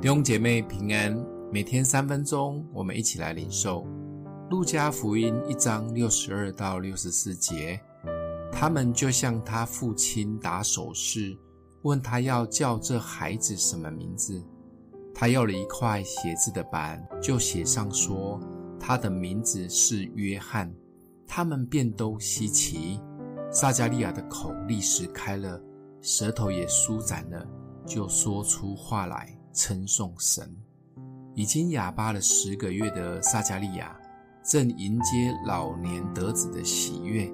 [0.00, 1.14] 弟兄姐妹平安，
[1.52, 3.86] 每天三分钟，我们一起来领受
[4.48, 7.78] 路加福音一章六十二到六十四节。
[8.50, 11.36] 他们就向他父亲打手势，
[11.82, 14.42] 问他要叫这孩子什么名字。
[15.14, 18.40] 他要了一块写字的板，就写上说
[18.80, 20.74] 他的名字是约翰。
[21.26, 22.98] 他们便都稀奇。
[23.50, 25.60] 撒迦利亚的口立时开了，
[26.00, 27.46] 舌头也舒展了，
[27.86, 29.36] 就说出话来。
[29.52, 30.56] 称颂神，
[31.34, 33.94] 已经哑巴了十个月的撒迦利亚，
[34.44, 37.30] 正迎接老年得子的喜悦。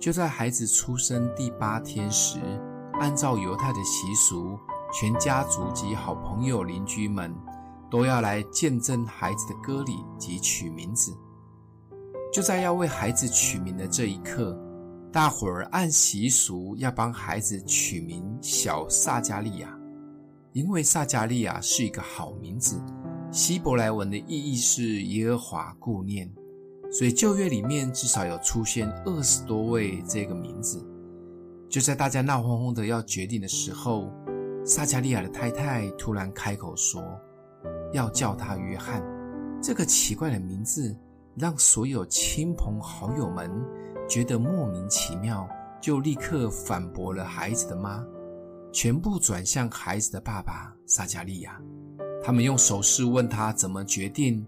[0.00, 2.38] 就在孩子出生第八天时，
[3.00, 4.58] 按照犹太的习俗，
[4.92, 7.34] 全家族及好朋友、邻居们
[7.90, 11.16] 都要来见证孩子的割礼及取名字。
[12.32, 14.58] 就在要为孩子取名的这一刻，
[15.12, 19.78] 大伙儿按习俗要帮孩子取名小撒迦利亚。
[20.54, 22.80] 因为撒迦利亚是一个好名字，
[23.32, 26.32] 希伯来文的意义是耶和华顾念，
[26.92, 30.80] 所以旧约里面至少有出现二十多位这个名字。
[31.68, 34.12] 就在大家闹哄哄的要决定的时候，
[34.64, 37.02] 撒迦利亚的太太突然开口说，
[37.92, 39.02] 要叫他约翰。
[39.60, 40.96] 这个奇怪的名字
[41.34, 43.50] 让所有亲朋好友们
[44.08, 45.48] 觉得莫名其妙，
[45.80, 48.06] 就立刻反驳了孩子的妈。
[48.74, 51.60] 全部转向孩子的爸爸撒迦利亚，
[52.24, 54.44] 他们用手势问他怎么决定。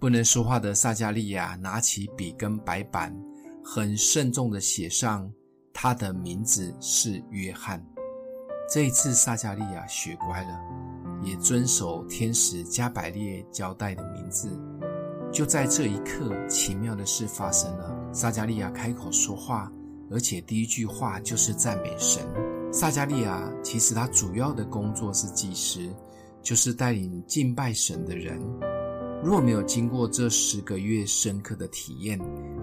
[0.00, 3.14] 不能说话的撒迦利亚拿起笔跟白板，
[3.62, 5.30] 很慎重地写上
[5.70, 7.84] 他的名字是约翰。
[8.72, 10.60] 这一次撒迦利亚学乖了，
[11.22, 14.48] 也遵守天使加百列交代的名字。
[15.30, 19.70] 就在这一刻，奇妙的事发生了，撒迦利亚开口说话，
[20.10, 22.24] 而且第一句话就是赞美神。
[22.70, 25.80] 撒迦利亚其实他主要的工作是祭司，
[26.42, 28.38] 就是带领敬拜神的人。
[29.24, 32.20] 若没有经过这十个月深刻的体验，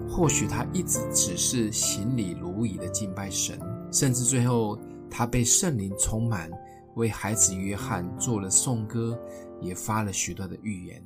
[0.08, 3.58] 或许他一直只是行礼如仪的敬拜神，
[3.92, 4.78] 甚至最后
[5.10, 6.48] 他被圣灵充满，
[6.94, 9.18] 为孩子约翰做了颂歌，
[9.60, 11.04] 也发了许多的预言。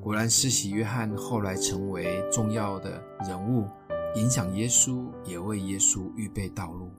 [0.00, 3.68] 果然，世袭约翰后来成为重要的人物，
[4.16, 6.90] 影响耶稣，也为耶稣预备道路。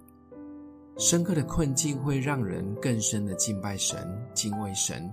[0.97, 3.97] 深刻的困境会让人更深的敬拜神、
[4.33, 5.11] 敬畏神，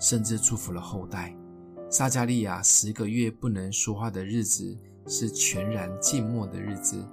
[0.00, 1.36] 甚至祝福了后代。
[1.90, 4.76] 撒迦利亚十个月不能说话的日子
[5.06, 7.04] 是全然静默的日子，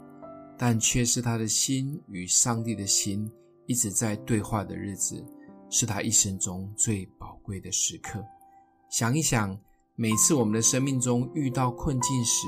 [0.57, 3.29] 但却是他的心与上帝的心
[3.65, 5.23] 一直在对话的日子，
[5.69, 8.23] 是他一生中最宝贵的时刻。
[8.89, 9.57] 想一想，
[9.95, 12.47] 每次我们的生命中遇到困境时，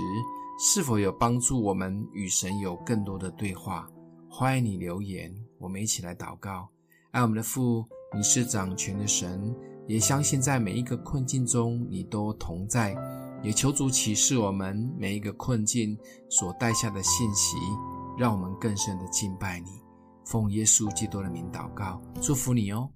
[0.59, 3.89] 是否有帮助我们与神有更多的对话？
[4.29, 6.67] 欢迎你留言，我们一起来祷告。
[7.11, 7.85] 爱我们的父，
[8.15, 9.55] 你是掌权的神，
[9.87, 12.95] 也相信在每一个困境中你都同在。
[13.43, 15.95] 也求主启示我们每一个困境
[16.29, 17.57] 所带下的信息，
[18.17, 19.69] 让我们更深的敬拜你。
[20.25, 22.89] 奉耶稣基督的名祷告，祝福你哦。